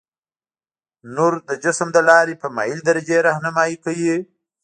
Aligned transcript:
نور 1.15 1.33
د 1.47 1.49
جسم 1.63 1.87
له 1.95 2.01
لارې 2.09 2.35
په 2.41 2.47
مایلې 2.55 2.83
درجې 2.89 3.17
رهنمایي 3.27 3.77
کوي. 3.83 4.15